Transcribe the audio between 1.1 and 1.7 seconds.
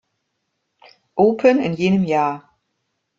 Open